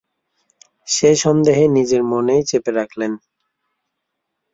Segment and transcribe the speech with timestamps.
[0.87, 3.11] সেই সন্দেহ নিজের মনেই চেপে রাখলেন।